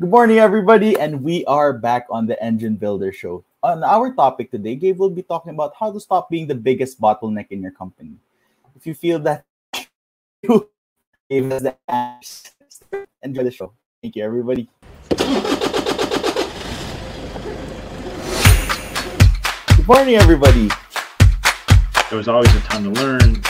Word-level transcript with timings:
Good 0.00 0.10
morning, 0.10 0.40
everybody, 0.40 0.98
and 0.98 1.22
we 1.22 1.44
are 1.44 1.72
back 1.72 2.06
on 2.10 2.26
the 2.26 2.34
Engine 2.42 2.74
Builder 2.74 3.12
Show. 3.12 3.44
On 3.62 3.84
our 3.84 4.12
topic 4.12 4.50
today, 4.50 4.74
Gabe 4.74 4.98
will 4.98 5.08
be 5.08 5.22
talking 5.22 5.54
about 5.54 5.72
how 5.78 5.92
to 5.92 6.00
stop 6.00 6.28
being 6.28 6.48
the 6.48 6.54
biggest 6.56 7.00
bottleneck 7.00 7.46
in 7.50 7.62
your 7.62 7.70
company. 7.70 8.16
If 8.74 8.88
you 8.88 8.94
feel 8.94 9.20
that 9.20 9.44
Gabe 10.42 11.48
has 11.48 11.62
the 11.62 11.76
answers, 11.86 12.50
enjoy 13.22 13.44
the 13.44 13.52
show. 13.52 13.72
Thank 14.02 14.16
you, 14.16 14.24
everybody. 14.24 14.68
Good 19.76 19.86
morning, 19.86 20.16
everybody. 20.16 20.70
There 22.10 22.18
was 22.18 22.26
always 22.26 22.52
a 22.52 22.60
time 22.62 22.82
to 22.82 22.90
learn. 22.90 23.44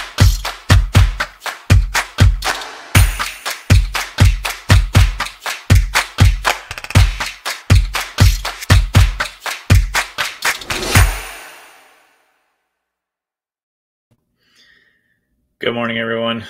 Good 15.64 15.72
morning, 15.72 15.96
everyone. 15.96 16.44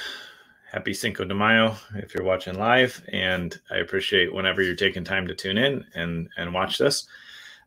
Happy 0.73 0.93
Cinco 0.93 1.25
de 1.25 1.33
Mayo 1.33 1.77
if 1.95 2.13
you're 2.13 2.25
watching 2.25 2.59
live, 2.59 3.01
and 3.13 3.57
I 3.71 3.77
appreciate 3.77 4.35
whenever 4.35 4.61
you're 4.61 4.75
taking 4.75 5.05
time 5.05 5.29
to 5.29 5.37
tune 5.37 5.57
in 5.57 5.85
and 5.95 6.29
and 6.37 6.53
watch 6.53 6.79
this 6.79 7.07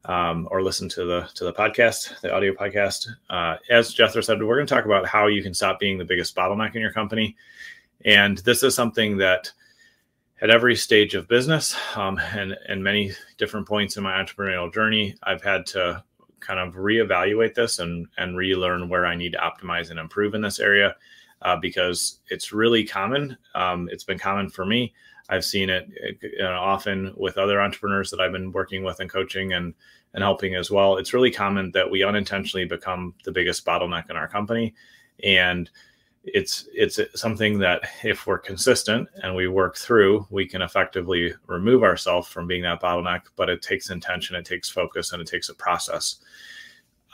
um, 0.03 0.49
or 0.52 0.61
listen 0.61 0.89
to 0.89 1.05
the 1.05 1.29
to 1.35 1.45
the 1.45 1.53
podcast, 1.53 2.19
the 2.19 2.33
audio 2.33 2.52
podcast. 2.52 3.07
Uh, 3.29 3.55
as 3.69 3.93
Jethro 3.93 4.19
said, 4.19 4.43
we're 4.43 4.57
going 4.57 4.67
to 4.67 4.75
talk 4.75 4.83
about 4.83 5.05
how 5.05 5.27
you 5.27 5.41
can 5.41 5.53
stop 5.53 5.79
being 5.79 5.97
the 5.97 6.03
biggest 6.03 6.35
bottleneck 6.35 6.75
in 6.75 6.81
your 6.81 6.91
company, 6.91 7.38
and 8.03 8.39
this 8.39 8.61
is 8.61 8.75
something 8.75 9.16
that 9.16 9.49
at 10.41 10.49
every 10.49 10.75
stage 10.75 11.16
of 11.16 11.29
business 11.29 11.77
um, 11.95 12.19
and 12.33 12.57
and 12.67 12.83
many 12.83 13.13
different 13.38 13.66
points 13.66 13.95
in 13.95 14.03
my 14.03 14.21
entrepreneurial 14.21 14.73
journey, 14.73 15.16
I've 15.23 15.44
had 15.44 15.66
to 15.67 16.03
kind 16.41 16.59
of 16.59 16.73
reevaluate 16.73 17.53
this 17.53 17.79
and 17.79 18.05
and 18.17 18.35
relearn 18.35 18.89
where 18.89 19.05
I 19.05 19.16
need 19.16 19.31
to 19.31 19.39
optimize 19.39 19.91
and 19.91 19.97
improve 19.97 20.35
in 20.35 20.41
this 20.41 20.59
area 20.59 20.94
uh, 21.41 21.55
because 21.55 22.19
it's 22.30 22.52
really 22.52 22.83
common. 22.83 23.38
Um, 23.55 23.89
it's 23.91 24.03
been 24.03 24.19
common 24.19 24.49
for 24.49 24.66
me. 24.66 24.93
I've 25.30 25.45
seen 25.45 25.69
it 25.69 25.89
uh, 26.41 26.45
often 26.45 27.13
with 27.17 27.38
other 27.38 27.61
entrepreneurs 27.61 28.09
that 28.11 28.19
I've 28.19 28.31
been 28.31 28.52
working 28.52 28.83
with 28.83 28.99
and 28.99 29.09
coaching 29.09 29.53
and 29.53 29.73
and 30.13 30.23
helping 30.23 30.55
as 30.55 30.71
well. 30.71 30.97
It's 30.97 31.13
really 31.13 31.31
common 31.31 31.71
that 31.71 31.91
we 31.91 32.03
unintentionally 32.03 32.66
become 32.66 33.13
the 33.23 33.31
biggest 33.31 33.66
bottleneck 33.66 34.09
in 34.09 34.16
our 34.16 34.27
company, 34.27 34.73
and 35.23 35.69
it's 36.23 36.67
it's 36.73 36.99
something 37.16 37.59
that 37.59 37.81
if 38.03 38.25
we're 38.25 38.38
consistent 38.38 39.07
and 39.23 39.35
we 39.35 39.47
work 39.47 39.77
through, 39.77 40.25
we 40.29 40.45
can 40.45 40.61
effectively 40.61 41.33
remove 41.45 41.83
ourselves 41.83 42.27
from 42.27 42.47
being 42.47 42.63
that 42.63 42.81
bottleneck. 42.81 43.23
But 43.35 43.49
it 43.49 43.61
takes 43.61 43.89
intention, 43.89 44.35
it 44.35 44.45
takes 44.45 44.69
focus, 44.69 45.11
and 45.11 45.22
it 45.22 45.27
takes 45.27 45.49
a 45.49 45.55
process. 45.55 46.17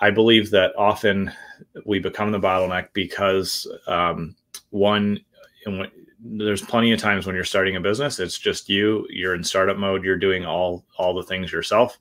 I 0.04 0.12
believe 0.12 0.50
that 0.50 0.76
often 0.78 1.32
we 1.86 1.98
become 1.98 2.34
the 2.34 2.40
bottleneck 2.40 2.90
because 2.92 3.66
um, 3.88 4.36
one, 4.72 5.22
when, 5.66 5.90
there's 6.20 6.62
plenty 6.62 6.92
of 6.92 7.00
times 7.00 7.26
when 7.26 7.36
you're 7.36 7.46
starting 7.46 7.78
a 7.78 7.80
business, 7.80 8.20
it's 8.20 8.38
just 8.38 8.68
you. 8.68 9.08
You're 9.10 9.34
in 9.34 9.46
startup 9.46 9.78
mode. 9.78 10.04
You're 10.04 10.18
doing 10.18 10.46
all 10.46 10.84
all 10.98 11.14
the 11.14 11.24
things 11.24 11.54
yourself, 11.54 12.00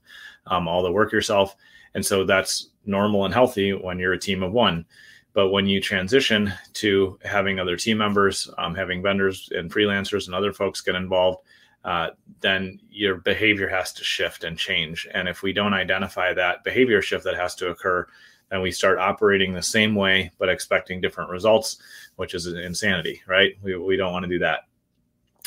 um, 0.48 0.67
all 0.67 0.83
the 0.83 0.91
work 0.91 1.12
yourself, 1.12 1.55
and 1.95 2.05
so 2.05 2.25
that's 2.25 2.70
normal 2.86 3.25
and 3.25 3.33
healthy 3.33 3.73
when 3.73 4.00
you're 4.00 4.14
a 4.14 4.19
team 4.19 4.42
of 4.42 4.50
one. 4.50 4.84
But 5.33 5.50
when 5.50 5.69
you 5.69 5.80
transition 5.80 6.53
to 6.73 7.20
having 7.25 7.61
other 7.61 7.77
team 7.77 7.98
members, 7.98 8.50
um, 8.58 8.75
having 8.75 9.00
vendors 9.00 9.48
and 9.53 9.70
freelancers 9.70 10.27
and 10.27 10.34
other 10.34 10.53
folks 10.53 10.80
get 10.80 10.97
involved, 10.97 11.39
uh, 11.85 12.11
then 12.41 12.79
your 12.91 13.17
behavior 13.17 13.69
has 13.69 13.93
to 13.93 14.05
shift 14.05 14.45
and 14.45 14.57
change. 14.57 15.09
And 15.13 15.29
if 15.29 15.43
we 15.43 15.53
don't 15.53 15.75
identify 15.75 16.33
that 16.33 16.65
behavior 16.65 17.03
shift 17.03 17.25
that 17.25 17.37
has 17.37 17.55
to 17.57 17.71
occur, 17.71 18.07
then 18.51 18.61
we 18.61 18.71
start 18.71 18.99
operating 18.99 19.53
the 19.53 19.63
same 19.63 19.95
way 19.95 20.31
but 20.39 20.48
expecting 20.48 21.01
different 21.01 21.31
results, 21.31 21.79
which 22.17 22.35
is 22.35 22.47
insanity, 22.47 23.23
right? 23.27 23.57
We, 23.63 23.77
we 23.77 23.97
don't 23.97 24.13
want 24.13 24.25
to 24.25 24.29
do 24.29 24.39
that. 24.41 24.61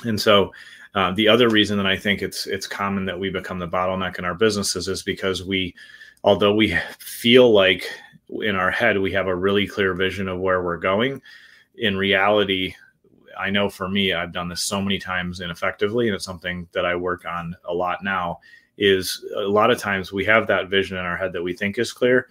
And 0.03 0.19
so, 0.19 0.51
uh, 0.95 1.11
the 1.11 1.27
other 1.27 1.49
reason 1.49 1.77
that 1.77 1.85
I 1.85 1.97
think 1.97 2.21
it's 2.21 2.47
it's 2.47 2.67
common 2.67 3.05
that 3.05 3.19
we 3.19 3.29
become 3.29 3.59
the 3.59 3.67
bottleneck 3.67 4.17
in 4.17 4.23
our 4.23 4.33
businesses 4.33 4.87
is 4.87 5.03
because 5.03 5.43
we, 5.43 5.75
although 6.23 6.55
we 6.55 6.77
feel 6.99 7.51
like 7.51 7.85
in 8.41 8.55
our 8.55 8.71
head 8.71 8.97
we 8.97 9.11
have 9.11 9.27
a 9.27 9.35
really 9.35 9.67
clear 9.67 9.93
vision 9.93 10.29
of 10.29 10.39
where 10.39 10.63
we're 10.63 10.77
going, 10.77 11.21
in 11.75 11.97
reality 11.97 12.73
I 13.37 13.49
know 13.49 13.69
for 13.69 13.87
me, 13.87 14.13
I've 14.13 14.31
done 14.31 14.49
this 14.49 14.61
so 14.61 14.81
many 14.81 14.97
times 14.97 15.41
ineffectively, 15.41 16.07
and 16.07 16.15
it's 16.15 16.25
something 16.25 16.67
that 16.73 16.85
I 16.85 16.95
work 16.95 17.25
on 17.25 17.55
a 17.65 17.73
lot 17.73 18.03
now. 18.03 18.39
Is 18.77 19.23
a 19.37 19.41
lot 19.41 19.71
of 19.71 19.79
times 19.79 20.11
we 20.11 20.25
have 20.25 20.47
that 20.47 20.67
vision 20.67 20.97
in 20.97 21.05
our 21.05 21.15
head 21.15 21.31
that 21.31 21.43
we 21.43 21.53
think 21.53 21.77
is 21.77 21.93
clear, 21.93 22.27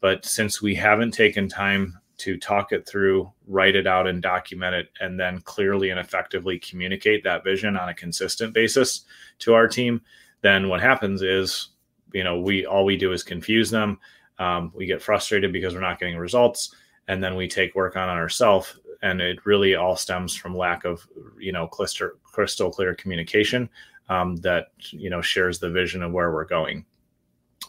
but 0.00 0.26
since 0.26 0.60
we 0.60 0.74
haven't 0.74 1.12
taken 1.12 1.48
time 1.48 1.98
to 2.18 2.36
talk 2.36 2.72
it 2.72 2.86
through, 2.86 3.30
write 3.46 3.76
it 3.76 3.86
out, 3.86 4.06
and 4.06 4.20
document 4.20 4.74
it, 4.74 4.90
and 5.00 5.18
then 5.18 5.40
clearly 5.40 5.90
and 5.90 5.98
effectively 5.98 6.58
communicate 6.58 7.24
that 7.24 7.44
vision 7.44 7.76
on 7.76 7.88
a 7.88 7.94
consistent 7.94 8.52
basis 8.52 9.06
to 9.38 9.54
our 9.54 9.66
team, 9.66 10.02
then 10.42 10.68
what 10.68 10.82
happens 10.82 11.22
is, 11.22 11.70
you 12.12 12.24
know, 12.24 12.38
we 12.40 12.66
all 12.66 12.84
we 12.84 12.96
do 12.96 13.12
is 13.12 13.22
confuse 13.22 13.70
them. 13.70 13.98
Um, 14.38 14.72
we 14.74 14.84
get 14.84 15.00
frustrated 15.00 15.50
because 15.50 15.74
we're 15.74 15.80
not 15.80 15.98
getting 15.98 16.18
results, 16.18 16.74
and 17.08 17.24
then 17.24 17.36
we 17.36 17.48
take 17.48 17.74
work 17.74 17.96
on 17.96 18.08
ourselves 18.08 18.78
and 19.02 19.20
it 19.20 19.44
really 19.44 19.74
all 19.74 19.96
stems 19.96 20.34
from 20.34 20.56
lack 20.56 20.84
of 20.84 21.06
you 21.38 21.52
know 21.52 21.66
crystal 21.66 22.10
crystal 22.22 22.70
clear 22.70 22.94
communication 22.94 23.68
um, 24.08 24.36
that 24.36 24.68
you 24.90 25.10
know 25.10 25.22
shares 25.22 25.58
the 25.58 25.70
vision 25.70 26.02
of 26.02 26.12
where 26.12 26.32
we're 26.32 26.44
going. 26.44 26.84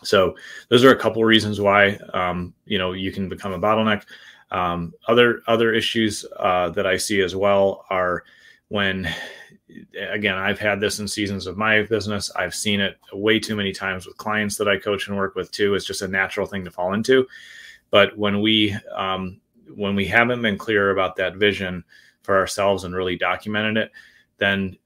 So 0.03 0.35
those 0.69 0.83
are 0.83 0.91
a 0.91 0.99
couple 0.99 1.23
reasons 1.23 1.59
why 1.59 1.97
um, 2.13 2.53
you 2.65 2.77
know 2.77 2.93
you 2.93 3.11
can 3.11 3.29
become 3.29 3.53
a 3.53 3.59
bottleneck. 3.59 4.03
Um, 4.51 4.93
other 5.07 5.41
other 5.47 5.73
issues 5.73 6.25
uh, 6.39 6.69
that 6.69 6.87
i 6.87 6.95
see 6.95 7.21
as 7.21 7.35
well 7.35 7.83
are 7.89 8.23
when 8.69 9.13
again 9.99 10.35
i've 10.35 10.59
had 10.59 10.79
this 10.79 10.99
in 10.99 11.07
seasons 11.07 11.47
of 11.47 11.57
my 11.57 11.81
business. 11.83 12.31
I've 12.35 12.55
seen 12.55 12.79
it 12.79 12.97
way 13.11 13.39
too 13.39 13.55
many 13.55 13.73
times 13.73 14.05
with 14.05 14.17
clients 14.17 14.57
that 14.57 14.69
i 14.69 14.77
coach 14.77 15.07
and 15.07 15.17
work 15.17 15.35
with 15.35 15.51
too. 15.51 15.75
It's 15.75 15.85
just 15.85 16.01
a 16.01 16.07
natural 16.07 16.47
thing 16.47 16.63
to 16.63 16.71
fall 16.71 16.93
into. 16.93 17.27
But 17.89 18.17
when 18.17 18.41
we 18.41 18.75
um, 18.95 19.39
when 19.75 19.95
we 19.95 20.05
haven't 20.05 20.41
been 20.41 20.57
clear 20.57 20.91
about 20.91 21.15
that 21.17 21.35
vision 21.35 21.83
for 22.23 22.37
ourselves 22.37 22.83
and 22.83 22.95
really 22.95 23.15
documented 23.15 23.77
it, 23.77 23.91
then 24.37 24.77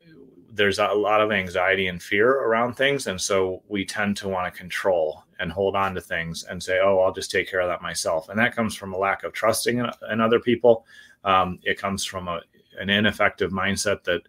there's 0.54 0.80
a 0.80 0.88
lot 0.88 1.22
of 1.22 1.32
anxiety 1.32 1.88
and 1.88 2.02
fear 2.02 2.30
around 2.30 2.74
things. 2.74 3.08
And 3.08 3.20
so 3.20 3.64
we 3.68 3.86
tend 3.86 4.18
to 4.18 4.28
want 4.28 4.54
to 4.54 4.58
control 4.58 5.24
and 5.40 5.52
hold 5.52 5.76
on 5.76 5.96
to 5.96 6.02
things 6.02 6.44
and 6.44 6.62
say, 6.62 6.80
oh, 6.84 7.00
I'll 7.00 7.14
just 7.14 7.32
take 7.32 7.50
care 7.50 7.62
of 7.62 7.70
that 7.70 7.82
myself. 7.82 8.30
And 8.30 8.38
that 8.38 8.56
comes 8.56 8.76
from 8.76 8.94
a 8.94 8.98
lack 8.98 9.24
of 9.24 9.34
trusting 9.34 9.80
in, 9.80 9.90
in 10.12 10.22
other 10.22 10.40
people. 10.40 10.86
Um, 11.24 11.60
it 11.64 11.80
comes 11.80 12.04
from 12.04 12.28
a, 12.28 12.42
an 12.80 12.90
ineffective 12.90 13.52
mindset 13.52 14.04
that 14.04 14.22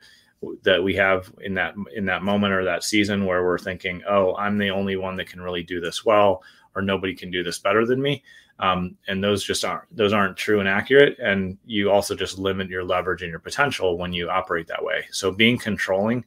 that 0.64 0.82
we 0.82 0.92
have 0.96 1.32
in 1.40 1.54
that 1.54 1.74
in 1.94 2.06
that 2.06 2.22
moment 2.22 2.52
or 2.52 2.64
that 2.64 2.82
season 2.82 3.24
where 3.24 3.44
we're 3.44 3.58
thinking, 3.58 4.02
oh, 4.08 4.34
I'm 4.34 4.58
the 4.58 4.70
only 4.70 4.96
one 4.96 5.16
that 5.16 5.28
can 5.28 5.40
really 5.40 5.62
do 5.62 5.80
this 5.80 6.04
well, 6.04 6.42
or 6.74 6.82
nobody 6.82 7.14
can 7.14 7.30
do 7.30 7.44
this 7.44 7.60
better 7.60 7.86
than 7.86 8.02
me 8.02 8.24
um, 8.58 8.96
and 9.08 9.22
those 9.22 9.44
just 9.44 9.64
aren't 9.64 9.94
those 9.94 10.12
aren't 10.12 10.36
true 10.36 10.60
and 10.60 10.68
accurate. 10.68 11.18
And 11.18 11.58
you 11.64 11.90
also 11.90 12.14
just 12.14 12.38
limit 12.38 12.68
your 12.68 12.84
leverage 12.84 13.22
and 13.22 13.30
your 13.30 13.40
potential 13.40 13.98
when 13.98 14.12
you 14.12 14.30
operate 14.30 14.66
that 14.68 14.84
way. 14.84 15.04
So 15.10 15.32
being 15.32 15.58
controlling 15.58 16.24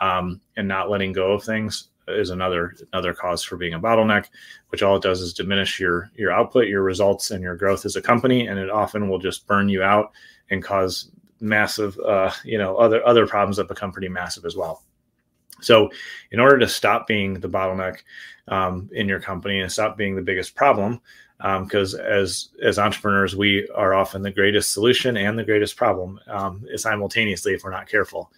um, 0.00 0.40
and 0.56 0.66
not 0.66 0.90
letting 0.90 1.12
go 1.12 1.32
of 1.32 1.44
things 1.44 1.88
is 2.08 2.30
another 2.30 2.74
another 2.92 3.12
cause 3.12 3.42
for 3.42 3.56
being 3.56 3.74
a 3.74 3.80
bottleneck 3.80 4.26
which 4.68 4.80
all 4.80 4.94
it 4.94 5.02
does 5.02 5.20
is 5.20 5.34
diminish 5.34 5.80
your 5.80 6.08
your 6.14 6.30
output 6.30 6.68
your 6.68 6.82
results 6.82 7.32
and 7.32 7.42
your 7.42 7.56
growth 7.56 7.84
as 7.84 7.96
a 7.96 8.02
company. 8.02 8.46
And 8.46 8.58
it 8.58 8.70
often 8.70 9.08
will 9.08 9.18
just 9.18 9.46
burn 9.46 9.68
you 9.68 9.82
out 9.82 10.12
and 10.50 10.62
cause 10.62 11.10
massive 11.40 11.98
uh, 12.00 12.32
you 12.44 12.58
know 12.58 12.76
other 12.76 13.06
other 13.06 13.26
problems 13.26 13.56
that 13.58 13.68
become 13.68 13.92
pretty 13.92 14.08
massive 14.08 14.44
as 14.44 14.56
well. 14.56 14.82
So 15.60 15.90
in 16.32 16.40
order 16.40 16.58
to 16.58 16.68
stop 16.68 17.06
being 17.06 17.34
the 17.34 17.48
bottleneck 17.48 17.98
um, 18.48 18.90
in 18.92 19.08
your 19.08 19.20
company 19.20 19.60
and 19.60 19.72
stop 19.72 19.96
being 19.96 20.14
the 20.14 20.22
biggest 20.22 20.54
problem 20.54 21.00
because 21.38 21.94
um, 21.94 22.00
as 22.00 22.48
as 22.62 22.78
entrepreneurs 22.78 23.36
we 23.36 23.68
are 23.74 23.94
often 23.94 24.22
the 24.22 24.30
greatest 24.30 24.72
solution 24.72 25.16
and 25.16 25.38
the 25.38 25.44
greatest 25.44 25.76
problem 25.76 26.18
um, 26.28 26.64
simultaneously 26.76 27.54
if 27.54 27.64
we're 27.64 27.70
not 27.70 27.88
careful. 27.88 28.30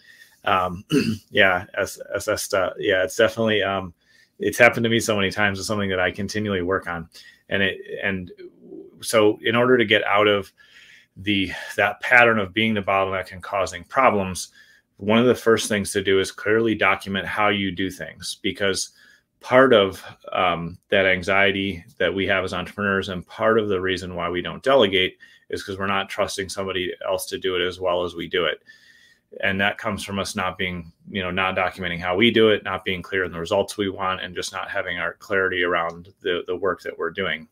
Um, 0.44 0.84
yeah 1.30 1.66
as, 1.76 2.00
as 2.14 2.28
uh, 2.54 2.70
yeah 2.78 3.04
it's 3.04 3.16
definitely 3.16 3.62
um, 3.62 3.94
it's 4.38 4.58
happened 4.58 4.84
to 4.84 4.90
me 4.90 5.00
so 5.00 5.16
many 5.16 5.30
times 5.30 5.58
it's 5.58 5.68
something 5.68 5.90
that 5.90 6.00
i 6.00 6.10
continually 6.10 6.62
work 6.62 6.86
on. 6.86 7.08
And 7.50 7.62
it 7.62 7.78
and 8.02 8.30
so 9.00 9.38
in 9.42 9.54
order 9.56 9.78
to 9.78 9.84
get 9.84 10.04
out 10.04 10.26
of 10.26 10.52
the 11.16 11.50
that 11.76 12.00
pattern 12.00 12.38
of 12.38 12.52
being 12.52 12.74
the 12.74 12.82
bottleneck 12.82 13.32
and 13.32 13.42
causing 13.42 13.84
problems 13.84 14.48
one 14.98 15.18
of 15.18 15.26
the 15.26 15.34
first 15.34 15.68
things 15.68 15.92
to 15.92 16.02
do 16.02 16.20
is 16.20 16.30
clearly 16.30 16.74
document 16.74 17.26
how 17.26 17.48
you 17.48 17.70
do 17.70 17.90
things. 17.90 18.36
Because 18.42 18.90
part 19.40 19.72
of 19.72 20.02
um, 20.32 20.78
that 20.90 21.06
anxiety 21.06 21.84
that 21.98 22.12
we 22.12 22.26
have 22.26 22.44
as 22.44 22.52
entrepreneurs 22.52 23.08
and 23.08 23.26
part 23.26 23.58
of 23.58 23.68
the 23.68 23.80
reason 23.80 24.14
why 24.14 24.28
we 24.28 24.42
don't 24.42 24.62
delegate 24.62 25.18
is 25.50 25.62
because 25.62 25.78
we're 25.78 25.86
not 25.86 26.08
trusting 26.08 26.48
somebody 26.48 26.92
else 27.06 27.26
to 27.26 27.38
do 27.38 27.56
it 27.56 27.66
as 27.66 27.80
well 27.80 28.04
as 28.04 28.14
we 28.14 28.28
do 28.28 28.44
it. 28.44 28.62
And 29.42 29.60
that 29.60 29.78
comes 29.78 30.04
from 30.04 30.18
us 30.18 30.34
not 30.34 30.56
being 30.56 30.90
you 31.10 31.22
know 31.22 31.30
not 31.30 31.54
documenting 31.54 32.00
how 32.00 32.16
we 32.16 32.30
do 32.30 32.48
it 32.48 32.64
not 32.64 32.84
being 32.84 33.02
clear 33.02 33.24
in 33.24 33.32
the 33.32 33.38
results 33.38 33.76
we 33.76 33.90
want 33.90 34.22
and 34.22 34.34
just 34.34 34.52
not 34.52 34.70
having 34.70 34.98
our 34.98 35.14
clarity 35.14 35.62
around 35.62 36.12
the 36.20 36.42
the 36.46 36.56
work 36.56 36.82
that 36.82 36.98
we're 36.98 37.10
doing. 37.10 37.46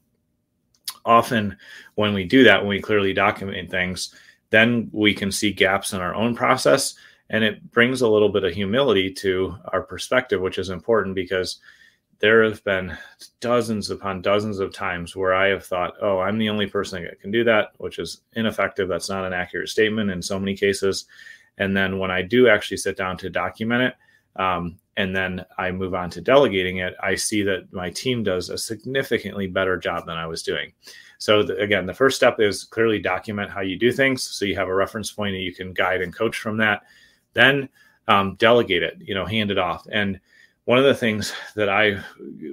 Often 1.04 1.56
when 1.94 2.14
we 2.14 2.24
do 2.24 2.44
that 2.44 2.60
when 2.60 2.70
we 2.70 2.80
clearly 2.80 3.12
document 3.12 3.70
things 3.70 4.14
then 4.50 4.88
we 4.92 5.12
can 5.12 5.30
see 5.30 5.52
gaps 5.52 5.92
in 5.92 6.00
our 6.00 6.14
own 6.14 6.34
process 6.34 6.94
and 7.31 7.43
it 7.43 7.70
brings 7.73 8.00
a 8.00 8.08
little 8.08 8.28
bit 8.28 8.44
of 8.44 8.52
humility 8.52 9.12
to 9.12 9.56
our 9.73 9.82
perspective 9.82 10.40
which 10.40 10.58
is 10.58 10.70
important 10.70 11.14
because 11.14 11.61
there 12.19 12.43
have 12.44 12.62
been 12.64 12.96
dozens 13.40 13.90
upon 13.90 14.23
dozens 14.23 14.58
of 14.58 14.73
times 14.73 15.14
where 15.14 15.34
I 15.34 15.49
have 15.49 15.64
thought, 15.64 15.94
oh, 16.00 16.19
I'm 16.19 16.38
the 16.38 16.49
only 16.49 16.67
person 16.67 17.02
that 17.05 17.20
can 17.20 17.31
do 17.31 17.44
that, 17.44 17.73
which 17.78 17.99
is 17.99 18.23
ineffective. 18.34 18.88
That's 18.88 19.11
not 19.11 19.25
an 19.25 19.32
accurate 19.32 19.69
statement 19.69 20.11
in 20.11 20.23
so 20.23 20.38
many 20.38 20.56
cases. 20.56 21.06
And 21.58 21.76
then 21.76 21.99
when 21.99 22.11
I 22.11 22.23
do 22.23 22.49
actually 22.49 22.78
sit 22.78 22.96
down 22.96 23.17
to 23.19 23.31
document 23.31 23.82
it, 23.82 24.40
um, 24.40 24.78
and 24.99 25.14
then 25.14 25.44
I 25.58 25.70
move 25.70 25.94
on 25.94 26.08
to 26.11 26.23
delegating 26.23 26.78
it, 26.78 26.94
I 27.02 27.14
see 27.17 27.43
that 27.43 27.70
my 27.73 27.90
team 27.90 28.23
does 28.23 28.49
a 28.49 28.56
significantly 28.56 29.46
better 29.46 29.76
job 29.76 30.06
than 30.06 30.17
I 30.17 30.26
was 30.26 30.43
doing. 30.43 30.73
So 31.19 31.43
the, 31.43 31.58
again, 31.58 31.87
the 31.87 31.94
first 31.94 32.17
step 32.17 32.40
is 32.40 32.64
clearly 32.64 32.99
document 32.99 33.50
how 33.50 33.61
you 33.61 33.78
do 33.78 33.93
things, 33.93 34.23
so 34.23 34.44
you 34.44 34.56
have 34.56 34.69
a 34.69 34.75
reference 34.75 35.11
point 35.11 35.34
and 35.34 35.44
you 35.44 35.55
can 35.55 35.73
guide 35.73 36.00
and 36.00 36.14
coach 36.14 36.38
from 36.38 36.56
that. 36.58 36.82
Then 37.36 37.68
um, 38.08 38.34
delegate 38.36 38.82
it, 38.82 38.96
you 39.00 39.14
know, 39.14 39.26
hand 39.26 39.50
it 39.50 39.58
off. 39.58 39.86
And 39.92 40.18
one 40.64 40.78
of 40.78 40.84
the 40.84 40.94
things 40.94 41.32
that 41.54 41.68
I 41.68 42.02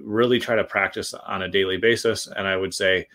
really 0.03 0.39
try 0.39 0.55
to 0.55 0.63
practice 0.63 1.13
on 1.13 1.43
a 1.43 1.47
daily 1.47 1.77
basis, 1.77 2.27
and 2.27 2.47
I 2.47 2.57
would 2.57 2.73
say 2.73 3.07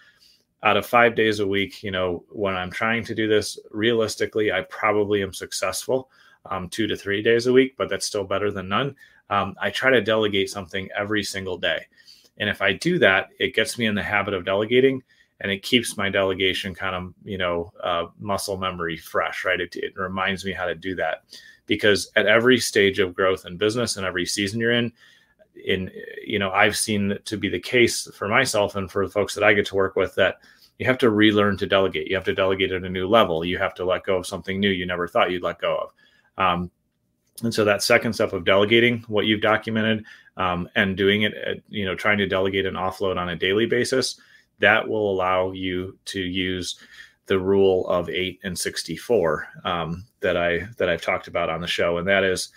out 0.64 0.76
of 0.76 0.86
five 0.86 1.14
days 1.14 1.40
a 1.40 1.46
week, 1.46 1.82
you 1.82 1.90
know, 1.90 2.24
when 2.30 2.56
I'm 2.56 2.70
trying 2.70 3.04
to 3.04 3.14
do 3.14 3.28
this 3.28 3.58
realistically, 3.70 4.50
I 4.50 4.62
probably 4.62 5.22
am 5.22 5.32
successful 5.32 6.10
um, 6.46 6.68
two 6.68 6.86
to 6.86 6.96
three 6.96 7.22
days 7.22 7.46
a 7.46 7.52
week, 7.52 7.76
but 7.76 7.88
that's 7.88 8.06
still 8.06 8.24
better 8.24 8.50
than 8.50 8.68
none. 8.68 8.96
Um, 9.30 9.54
I 9.60 9.70
try 9.70 9.90
to 9.90 10.00
delegate 10.00 10.50
something 10.50 10.88
every 10.96 11.22
single 11.22 11.58
day. 11.58 11.86
And 12.38 12.48
if 12.48 12.62
I 12.62 12.72
do 12.72 12.98
that, 13.00 13.28
it 13.38 13.54
gets 13.54 13.78
me 13.78 13.86
in 13.86 13.94
the 13.94 14.02
habit 14.02 14.34
of 14.34 14.44
delegating 14.44 15.02
and 15.40 15.52
it 15.52 15.62
keeps 15.62 15.96
my 15.96 16.10
delegation 16.10 16.74
kind 16.74 16.94
of, 16.94 17.14
you 17.24 17.38
know, 17.38 17.72
uh, 17.82 18.06
muscle 18.18 18.56
memory 18.56 18.96
fresh, 18.96 19.44
right? 19.44 19.60
It, 19.60 19.76
it 19.76 19.96
reminds 19.96 20.44
me 20.44 20.52
how 20.52 20.66
to 20.66 20.74
do 20.74 20.94
that 20.96 21.24
because 21.66 22.10
at 22.16 22.26
every 22.26 22.58
stage 22.58 22.98
of 22.98 23.14
growth 23.14 23.44
and 23.44 23.58
business 23.58 23.96
and 23.96 24.06
every 24.06 24.26
season 24.26 24.60
you're 24.60 24.72
in, 24.72 24.92
in 25.64 25.90
you 26.24 26.38
know 26.38 26.52
i've 26.52 26.76
seen 26.76 27.18
to 27.24 27.36
be 27.36 27.48
the 27.48 27.58
case 27.58 28.08
for 28.14 28.28
myself 28.28 28.76
and 28.76 28.92
for 28.92 29.04
the 29.04 29.10
folks 29.10 29.34
that 29.34 29.42
i 29.42 29.52
get 29.52 29.66
to 29.66 29.74
work 29.74 29.96
with 29.96 30.14
that 30.14 30.36
you 30.78 30.86
have 30.86 30.98
to 30.98 31.10
relearn 31.10 31.56
to 31.56 31.66
delegate. 31.66 32.08
You 32.08 32.14
have 32.14 32.24
to 32.24 32.34
delegate 32.34 32.72
at 32.72 32.84
a 32.84 32.88
new 32.88 33.08
level. 33.08 33.44
You 33.44 33.58
have 33.58 33.74
to 33.74 33.84
let 33.84 34.04
go 34.04 34.16
of 34.16 34.26
something 34.26 34.58
new 34.58 34.70
you 34.70 34.86
never 34.86 35.08
thought 35.08 35.30
you'd 35.30 35.42
let 35.42 35.60
go 35.60 35.76
of. 35.76 36.44
Um, 36.44 36.70
and 37.42 37.52
so 37.52 37.64
that 37.64 37.82
second 37.82 38.12
step 38.12 38.32
of 38.32 38.44
delegating 38.44 39.04
what 39.08 39.26
you've 39.26 39.40
documented 39.40 40.04
um, 40.36 40.68
and 40.76 40.96
doing 40.96 41.22
it 41.22 41.34
at, 41.34 41.58
you 41.68 41.84
know 41.84 41.94
trying 41.94 42.18
to 42.18 42.26
delegate 42.26 42.66
and 42.66 42.76
offload 42.76 43.16
on 43.16 43.28
a 43.28 43.36
daily 43.36 43.66
basis 43.66 44.20
that 44.58 44.86
will 44.86 45.10
allow 45.10 45.52
you 45.52 45.96
to 46.06 46.20
use 46.20 46.78
the 47.26 47.38
rule 47.38 47.86
of 47.88 48.08
eight 48.08 48.40
and 48.42 48.58
64 48.58 49.46
um, 49.64 50.04
that 50.20 50.36
i 50.36 50.66
that 50.78 50.88
i've 50.88 51.02
talked 51.02 51.28
about 51.28 51.50
on 51.50 51.60
the 51.60 51.66
show 51.66 51.98
and 51.98 52.08
that 52.08 52.24
is 52.24 52.50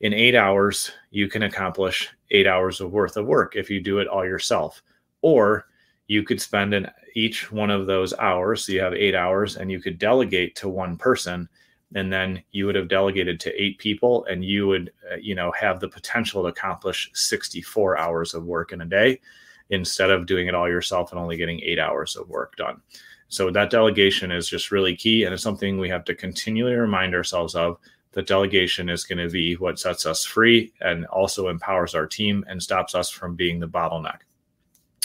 in 0.00 0.12
eight 0.12 0.34
hours, 0.34 0.92
you 1.10 1.28
can 1.28 1.42
accomplish 1.42 2.08
eight 2.30 2.46
hours 2.46 2.80
of 2.80 2.92
worth 2.92 3.16
of 3.16 3.26
work 3.26 3.56
if 3.56 3.68
you 3.68 3.80
do 3.80 3.98
it 3.98 4.06
all 4.06 4.24
yourself. 4.24 4.82
Or 5.22 5.66
you 6.06 6.22
could 6.22 6.40
spend 6.40 6.72
in 6.72 6.88
each 7.14 7.50
one 7.50 7.70
of 7.70 7.86
those 7.86 8.14
hours. 8.14 8.64
So 8.64 8.72
you 8.72 8.80
have 8.80 8.94
eight 8.94 9.14
hours 9.14 9.56
and 9.56 9.70
you 9.70 9.80
could 9.80 9.98
delegate 9.98 10.54
to 10.56 10.68
one 10.68 10.96
person. 10.96 11.48
And 11.94 12.12
then 12.12 12.42
you 12.52 12.66
would 12.66 12.76
have 12.76 12.88
delegated 12.88 13.40
to 13.40 13.62
eight 13.62 13.78
people 13.78 14.24
and 14.26 14.44
you 14.44 14.68
would, 14.68 14.92
uh, 15.10 15.16
you 15.16 15.34
know, 15.34 15.50
have 15.52 15.80
the 15.80 15.88
potential 15.88 16.42
to 16.42 16.48
accomplish 16.48 17.10
64 17.14 17.98
hours 17.98 18.34
of 18.34 18.44
work 18.44 18.72
in 18.72 18.82
a 18.82 18.86
day 18.86 19.20
instead 19.70 20.10
of 20.10 20.26
doing 20.26 20.46
it 20.46 20.54
all 20.54 20.68
yourself 20.68 21.12
and 21.12 21.20
only 21.20 21.36
getting 21.36 21.60
eight 21.60 21.78
hours 21.78 22.16
of 22.16 22.28
work 22.28 22.56
done. 22.56 22.80
So 23.28 23.50
that 23.50 23.70
delegation 23.70 24.30
is 24.30 24.48
just 24.48 24.70
really 24.70 24.96
key. 24.96 25.24
And 25.24 25.34
it's 25.34 25.42
something 25.42 25.78
we 25.78 25.90
have 25.90 26.04
to 26.06 26.14
continually 26.14 26.74
remind 26.74 27.14
ourselves 27.14 27.54
of 27.54 27.78
the 28.12 28.22
delegation 28.22 28.88
is 28.88 29.04
going 29.04 29.18
to 29.18 29.30
be 29.30 29.54
what 29.54 29.78
sets 29.78 30.06
us 30.06 30.24
free 30.24 30.72
and 30.80 31.06
also 31.06 31.48
empowers 31.48 31.94
our 31.94 32.06
team 32.06 32.44
and 32.48 32.62
stops 32.62 32.94
us 32.94 33.10
from 33.10 33.36
being 33.36 33.60
the 33.60 33.68
bottleneck. 33.68 34.20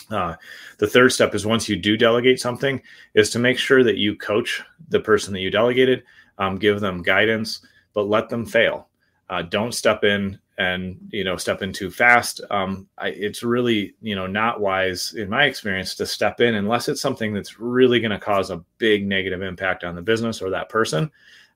Uh, 0.09 0.35
the 0.77 0.87
third 0.87 1.11
step 1.11 1.35
is 1.35 1.45
once 1.45 1.67
you 1.67 1.75
do 1.75 1.97
delegate 1.97 2.39
something, 2.39 2.81
is 3.13 3.29
to 3.29 3.39
make 3.39 3.57
sure 3.57 3.83
that 3.83 3.97
you 3.97 4.15
coach 4.15 4.63
the 4.89 4.99
person 4.99 5.33
that 5.33 5.41
you 5.41 5.49
delegated, 5.49 6.03
um, 6.37 6.57
give 6.57 6.79
them 6.79 7.01
guidance, 7.01 7.61
but 7.93 8.07
let 8.07 8.29
them 8.29 8.45
fail. 8.45 8.87
Uh, 9.29 9.41
don't 9.41 9.73
step 9.73 10.03
in 10.03 10.39
and 10.57 10.97
you 11.09 11.23
know 11.23 11.37
step 11.37 11.61
in 11.61 11.73
too 11.73 11.89
fast. 11.89 12.41
Um, 12.49 12.87
I, 12.97 13.09
it's 13.09 13.43
really 13.43 13.95
you 14.01 14.15
know 14.15 14.27
not 14.27 14.61
wise 14.61 15.13
in 15.15 15.29
my 15.29 15.45
experience 15.45 15.95
to 15.95 16.05
step 16.05 16.41
in 16.41 16.55
unless 16.55 16.87
it's 16.87 17.01
something 17.01 17.33
that's 17.33 17.59
really 17.59 17.99
going 17.99 18.11
to 18.11 18.19
cause 18.19 18.49
a 18.49 18.63
big 18.77 19.07
negative 19.07 19.41
impact 19.41 19.83
on 19.83 19.95
the 19.95 20.01
business 20.01 20.41
or 20.41 20.49
that 20.51 20.69
person 20.69 21.11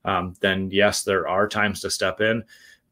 um, 0.08 0.34
then 0.40 0.70
yes, 0.72 1.04
there 1.04 1.28
are 1.28 1.48
times 1.48 1.82
to 1.82 1.92
step 1.92 2.22
in. 2.22 2.44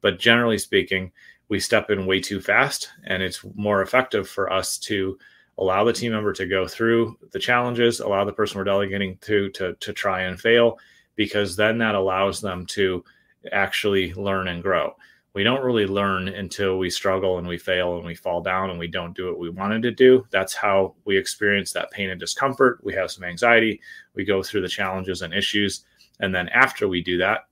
But 0.02 0.20
generally 0.20 0.58
speaking, 0.58 1.12
we 1.48 1.60
step 1.60 1.90
in 1.90 2.06
way 2.06 2.20
too 2.20 2.42
fast, 2.42 2.90
and 3.06 3.24
it's 3.24 3.44
more 3.56 3.82
effective 3.82 4.28
for 4.28 4.52
us 4.52 4.78
to 4.80 5.18
allow 5.58 5.84
the 5.86 5.94
team 5.94 6.12
member 6.12 6.34
to 6.34 6.46
go 6.46 6.68
through 6.68 7.18
the 7.32 7.40
challenges, 7.40 8.02
allow 8.02 8.26
the 8.26 8.34
person 8.34 8.58
we're 8.58 8.66
delegating 8.66 9.18
to 9.20 9.50
to 9.52 9.74
to 9.76 9.94
try 9.94 10.24
and 10.24 10.40
fail, 10.40 10.78
because 11.16 11.56
then 11.56 11.78
that 11.80 11.96
allows 11.96 12.42
them 12.42 12.66
to 12.68 13.04
actually 13.52 14.14
learn 14.14 14.48
and 14.48 14.62
grow. 14.62 14.94
We 15.36 15.44
don't 15.44 15.64
really 15.64 15.86
learn 15.86 16.30
until 16.30 16.80
we 16.80 16.90
struggle 16.90 17.38
and 17.38 17.48
we 17.48 17.58
fail 17.58 17.98
and 17.98 18.06
we 18.06 18.16
fall 18.16 18.42
down 18.42 18.72
and 18.72 18.80
we 18.80 18.88
don't 18.88 19.16
do 19.16 19.28
what 19.28 19.38
we 19.38 19.50
wanted 19.50 19.84
to 19.84 19.92
do. 19.92 20.26
That's 20.32 20.56
how 20.56 20.96
we 21.06 21.18
experience 21.18 21.74
that 21.74 21.92
pain 21.92 22.10
and 22.10 22.20
discomfort. 22.20 22.80
We 22.84 22.94
have 22.96 23.12
some 23.12 23.26
anxiety. 23.26 23.82
We 24.16 24.26
go 24.26 24.42
through 24.42 24.62
the 24.62 24.68
challenges 24.68 25.22
and 25.22 25.34
issues 25.34 25.86
and 26.20 26.34
then 26.34 26.50
after 26.50 26.88
we 26.88 27.02
do 27.02 27.18
that, 27.18 27.48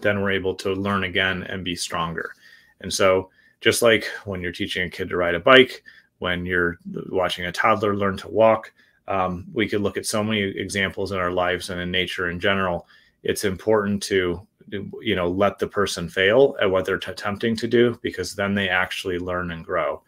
then 0.00 0.20
we're 0.20 0.32
able 0.32 0.54
to 0.56 0.72
learn 0.74 1.04
again 1.04 1.42
and 1.44 1.64
be 1.64 1.76
stronger. 1.76 2.32
And 2.80 2.92
so, 2.92 3.30
just 3.60 3.82
like 3.82 4.04
when 4.24 4.40
you're 4.40 4.52
teaching 4.52 4.86
a 4.86 4.90
kid 4.90 5.08
to 5.08 5.16
ride 5.16 5.34
a 5.34 5.40
bike, 5.40 5.82
when 6.18 6.44
you're 6.44 6.78
watching 7.10 7.46
a 7.46 7.52
toddler 7.52 7.96
learn 7.96 8.16
to 8.18 8.28
walk, 8.28 8.72
um, 9.08 9.46
we 9.52 9.68
could 9.68 9.80
look 9.80 9.96
at 9.96 10.06
so 10.06 10.22
many 10.22 10.40
examples 10.42 11.12
in 11.12 11.18
our 11.18 11.30
lives 11.30 11.70
and 11.70 11.80
in 11.80 11.90
nature 11.90 12.30
in 12.30 12.40
general. 12.40 12.86
It's 13.22 13.44
important 13.44 14.02
to 14.04 14.46
you 14.70 15.14
know 15.14 15.28
let 15.28 15.58
the 15.58 15.66
person 15.66 16.08
fail 16.08 16.56
at 16.60 16.70
what 16.70 16.84
they're 16.84 16.98
t- 16.98 17.10
attempting 17.10 17.56
to 17.56 17.68
do 17.68 17.98
because 18.02 18.34
then 18.34 18.54
they 18.54 18.68
actually 18.68 19.18
learn 19.18 19.50
and 19.50 19.64
grow. 19.64 20.02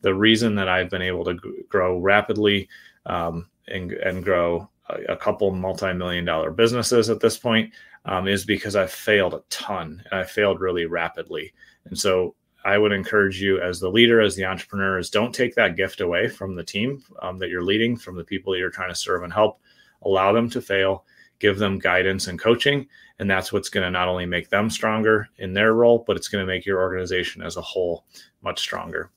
The 0.00 0.14
reason 0.14 0.54
that 0.56 0.68
I've 0.68 0.90
been 0.90 1.02
able 1.02 1.24
to 1.24 1.34
g- 1.34 1.62
grow 1.68 1.98
rapidly 1.98 2.68
um, 3.06 3.48
and, 3.66 3.92
and 3.92 4.24
grow 4.24 4.68
a, 5.08 5.16
couple 5.16 5.50
multi-million 5.50 6.24
dollar 6.24 6.50
businesses 6.50 7.10
at 7.10 7.20
this 7.20 7.36
point 7.36 7.72
um, 8.04 8.28
is 8.28 8.44
because 8.44 8.76
I've 8.76 8.92
failed 8.92 9.34
a 9.34 9.42
ton 9.50 10.02
and 10.10 10.20
I 10.20 10.24
failed 10.24 10.60
really 10.60 10.86
rapidly. 10.86 11.52
And 11.84 11.98
so 11.98 12.34
I 12.64 12.78
would 12.78 12.92
encourage 12.92 13.40
you 13.40 13.60
as 13.60 13.80
the 13.80 13.90
leader, 13.90 14.20
as 14.20 14.34
the 14.34 14.44
entrepreneur, 14.44 14.98
is 14.98 15.10
don't 15.10 15.34
take 15.34 15.54
that 15.54 15.76
gift 15.76 16.00
away 16.00 16.28
from 16.28 16.54
the 16.54 16.64
team 16.64 17.02
um, 17.22 17.38
that 17.38 17.48
you're 17.48 17.62
leading, 17.62 17.96
from 17.96 18.16
the 18.16 18.24
people 18.24 18.52
that 18.52 18.58
you're 18.58 18.70
trying 18.70 18.90
to 18.90 18.94
serve 18.94 19.22
and 19.22 19.32
help. 19.32 19.60
Allow 20.02 20.32
them 20.32 20.48
to 20.50 20.60
fail, 20.60 21.04
give 21.38 21.58
them 21.58 21.78
guidance 21.78 22.26
and 22.26 22.38
coaching. 22.38 22.86
And 23.18 23.30
that's 23.30 23.52
what's 23.52 23.68
going 23.68 23.84
to 23.84 23.90
not 23.90 24.08
only 24.08 24.26
make 24.26 24.48
them 24.48 24.70
stronger 24.70 25.28
in 25.38 25.52
their 25.52 25.74
role, 25.74 26.04
but 26.06 26.16
it's 26.16 26.28
going 26.28 26.44
to 26.44 26.52
make 26.52 26.64
your 26.64 26.80
organization 26.80 27.42
as 27.42 27.56
a 27.56 27.62
whole 27.62 28.04
much 28.42 28.60
stronger. 28.60 29.10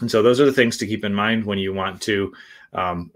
And 0.00 0.10
so 0.10 0.22
those 0.22 0.40
are 0.40 0.44
the 0.46 0.52
things 0.52 0.76
to 0.78 0.86
keep 0.86 1.04
in 1.04 1.14
mind 1.14 1.44
when 1.44 1.58
you 1.58 1.72
want 1.72 2.00
to 2.02 2.32
um, 2.72 3.12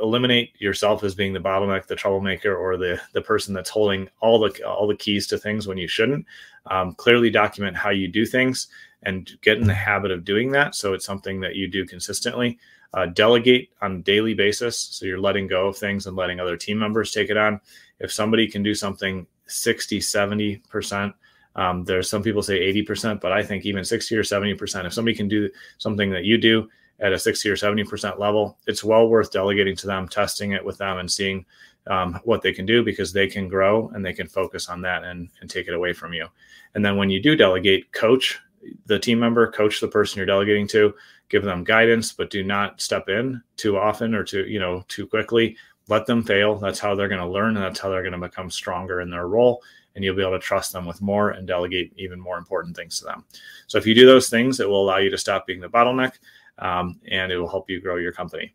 eliminate 0.00 0.58
yourself 0.58 1.04
as 1.04 1.14
being 1.14 1.34
the 1.34 1.40
bottleneck, 1.40 1.86
the 1.86 1.96
troublemaker, 1.96 2.54
or 2.54 2.76
the 2.78 2.98
the 3.12 3.20
person 3.20 3.52
that's 3.52 3.68
holding 3.68 4.08
all 4.20 4.38
the 4.38 4.66
all 4.66 4.86
the 4.86 4.96
keys 4.96 5.26
to 5.26 5.38
things 5.38 5.66
when 5.66 5.76
you 5.76 5.86
shouldn't. 5.86 6.24
Um, 6.66 6.94
clearly 6.94 7.28
document 7.28 7.76
how 7.76 7.90
you 7.90 8.08
do 8.08 8.24
things 8.24 8.68
and 9.02 9.30
get 9.42 9.58
in 9.58 9.66
the 9.66 9.74
habit 9.74 10.10
of 10.10 10.24
doing 10.24 10.50
that. 10.52 10.74
So 10.74 10.94
it's 10.94 11.04
something 11.04 11.40
that 11.40 11.56
you 11.56 11.68
do 11.68 11.84
consistently. 11.84 12.58
Uh, 12.94 13.06
delegate 13.06 13.70
on 13.82 13.96
a 13.96 13.98
daily 14.02 14.34
basis. 14.34 14.78
So 14.78 15.04
you're 15.04 15.18
letting 15.18 15.48
go 15.48 15.66
of 15.66 15.76
things 15.76 16.06
and 16.06 16.16
letting 16.16 16.38
other 16.38 16.56
team 16.56 16.78
members 16.78 17.10
take 17.10 17.28
it 17.28 17.36
on. 17.36 17.60
If 17.98 18.12
somebody 18.12 18.46
can 18.46 18.62
do 18.62 18.72
something 18.72 19.26
60, 19.46 19.98
70%, 19.98 21.12
um, 21.56 21.84
there's 21.84 22.08
some 22.08 22.22
people 22.22 22.40
say 22.40 22.72
80%, 22.72 23.20
but 23.20 23.32
I 23.32 23.42
think 23.42 23.64
even 23.64 23.84
60 23.84 24.16
or 24.16 24.22
70%, 24.22 24.86
if 24.86 24.92
somebody 24.92 25.16
can 25.16 25.26
do 25.26 25.50
something 25.78 26.10
that 26.10 26.24
you 26.24 26.38
do 26.38 26.68
at 27.00 27.12
a 27.12 27.18
60 27.18 27.48
or 27.48 27.56
70% 27.56 28.18
level, 28.18 28.58
it's 28.68 28.84
well 28.84 29.08
worth 29.08 29.32
delegating 29.32 29.74
to 29.76 29.88
them, 29.88 30.06
testing 30.06 30.52
it 30.52 30.64
with 30.64 30.78
them, 30.78 30.98
and 30.98 31.10
seeing 31.10 31.44
um, 31.88 32.20
what 32.22 32.42
they 32.42 32.52
can 32.52 32.64
do 32.64 32.84
because 32.84 33.12
they 33.12 33.26
can 33.26 33.48
grow 33.48 33.88
and 33.88 34.04
they 34.04 34.12
can 34.12 34.28
focus 34.28 34.68
on 34.68 34.80
that 34.82 35.02
and, 35.02 35.28
and 35.40 35.50
take 35.50 35.66
it 35.66 35.74
away 35.74 35.92
from 35.92 36.12
you. 36.12 36.28
And 36.74 36.84
then 36.84 36.96
when 36.96 37.10
you 37.10 37.20
do 37.20 37.34
delegate, 37.36 37.92
coach 37.92 38.38
the 38.86 38.98
team 38.98 39.18
member, 39.18 39.50
coach 39.50 39.80
the 39.80 39.88
person 39.88 40.18
you're 40.18 40.26
delegating 40.26 40.66
to, 40.68 40.94
give 41.28 41.42
them 41.42 41.64
guidance, 41.64 42.12
but 42.12 42.30
do 42.30 42.42
not 42.42 42.80
step 42.80 43.08
in 43.08 43.42
too 43.56 43.78
often 43.78 44.14
or 44.14 44.24
too, 44.24 44.44
you 44.46 44.58
know, 44.58 44.84
too 44.88 45.06
quickly. 45.06 45.56
Let 45.88 46.06
them 46.06 46.22
fail. 46.22 46.56
That's 46.56 46.78
how 46.78 46.94
they're 46.94 47.08
going 47.08 47.20
to 47.20 47.26
learn 47.26 47.56
and 47.56 47.64
that's 47.64 47.80
how 47.80 47.90
they're 47.90 48.02
going 48.02 48.18
to 48.18 48.28
become 48.28 48.50
stronger 48.50 49.00
in 49.00 49.10
their 49.10 49.28
role. 49.28 49.62
and 49.94 50.04
you'll 50.04 50.16
be 50.16 50.22
able 50.22 50.32
to 50.32 50.38
trust 50.38 50.72
them 50.72 50.86
with 50.86 51.00
more 51.00 51.30
and 51.30 51.46
delegate 51.46 51.92
even 51.96 52.18
more 52.18 52.36
important 52.36 52.76
things 52.76 52.98
to 52.98 53.04
them. 53.04 53.24
So 53.68 53.78
if 53.78 53.86
you 53.86 53.94
do 53.94 54.06
those 54.06 54.28
things, 54.28 54.60
it 54.60 54.68
will 54.68 54.82
allow 54.82 54.98
you 54.98 55.10
to 55.10 55.18
stop 55.18 55.46
being 55.46 55.60
the 55.60 55.68
bottleneck 55.68 56.14
um, 56.58 57.00
and 57.08 57.30
it 57.30 57.38
will 57.38 57.48
help 57.48 57.70
you 57.70 57.80
grow 57.80 57.96
your 57.96 58.12
company. 58.12 58.54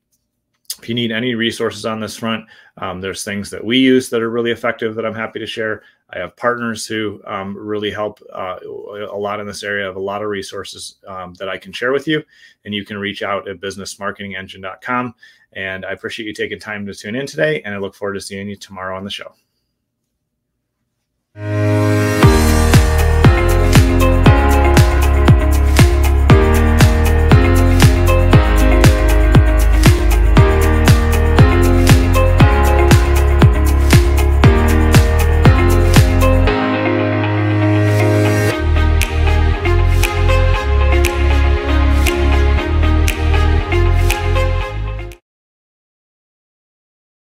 If 0.81 0.87
you 0.87 0.95
need 0.95 1.11
any 1.11 1.35
resources 1.35 1.85
on 1.85 1.99
this 1.99 2.17
front, 2.17 2.45
um, 2.77 3.01
there's 3.01 3.23
things 3.23 3.49
that 3.49 3.63
we 3.63 3.77
use 3.79 4.09
that 4.09 4.21
are 4.21 4.29
really 4.29 4.51
effective 4.51 4.95
that 4.95 5.05
I'm 5.05 5.15
happy 5.15 5.39
to 5.39 5.47
share. 5.47 5.83
I 6.11 6.19
have 6.19 6.35
partners 6.35 6.85
who 6.85 7.21
um, 7.25 7.55
really 7.55 7.91
help 7.91 8.19
uh, 8.33 8.57
a 8.63 9.17
lot 9.17 9.39
in 9.39 9.47
this 9.47 9.63
area. 9.63 9.85
I 9.85 9.87
have 9.87 9.95
a 9.95 10.01
lot 10.01 10.23
of 10.23 10.29
resources 10.29 10.95
um, 11.07 11.33
that 11.35 11.49
I 11.49 11.57
can 11.57 11.71
share 11.71 11.91
with 11.91 12.07
you, 12.07 12.23
and 12.65 12.73
you 12.73 12.83
can 12.83 12.97
reach 12.97 13.21
out 13.21 13.47
at 13.47 13.59
businessmarketingengine.com. 13.59 15.15
And 15.53 15.85
I 15.85 15.91
appreciate 15.91 16.25
you 16.25 16.33
taking 16.33 16.59
time 16.59 16.85
to 16.85 16.93
tune 16.93 17.15
in 17.15 17.27
today, 17.27 17.61
and 17.63 17.73
I 17.73 17.77
look 17.77 17.95
forward 17.95 18.13
to 18.13 18.21
seeing 18.21 18.49
you 18.49 18.55
tomorrow 18.55 18.97
on 18.97 19.03
the 19.03 19.11
show. 19.11 19.33